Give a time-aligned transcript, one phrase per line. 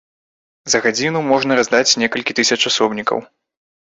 [0.73, 3.17] За гадзіну можна раздаць некалькі тысяч асобнікаў.